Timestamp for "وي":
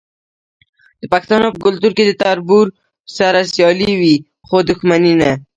4.01-4.15